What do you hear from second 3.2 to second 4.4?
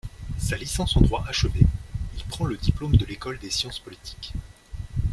des sciences politiques.